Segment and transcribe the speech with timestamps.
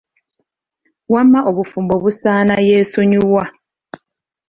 [1.13, 3.43] Wamma obufumbo busaana yeesonyiwa.